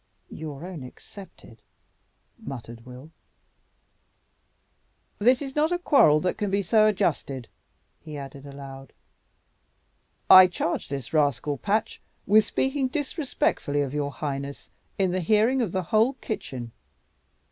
"Your 0.31 0.65
own 0.65 0.81
excepted," 0.81 1.61
muttered 2.39 2.87
Will. 2.87 3.11
"This 5.19 5.43
is 5.43 5.55
not 5.55 5.71
a 5.71 5.77
quarrel 5.77 6.19
that 6.21 6.39
can 6.39 6.49
be 6.49 6.63
so 6.63 6.87
adjusted," 6.87 7.47
he 7.99 8.17
added 8.17 8.43
aloud. 8.47 8.93
"I 10.27 10.47
charge 10.47 10.87
this 10.89 11.13
rascal 11.13 11.59
Patch 11.59 12.01
with 12.25 12.45
speaking 12.45 12.87
disrespectfully 12.87 13.81
of 13.81 13.93
your 13.93 14.09
highness 14.11 14.71
in 14.97 15.11
the 15.11 15.21
hearing 15.21 15.61
of 15.61 15.71
the 15.71 15.83
whole 15.83 16.13
kitchen. 16.13 16.71